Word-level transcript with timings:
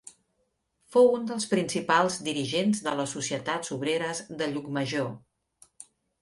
Fou 0.93 1.09
un 1.17 1.27
dels 1.31 1.45
principals 1.51 2.17
dirigents 2.29 2.81
de 2.87 2.95
les 3.01 3.13
societats 3.19 3.75
obreres 3.77 4.23
de 4.41 4.49
Llucmajor. 4.55 5.13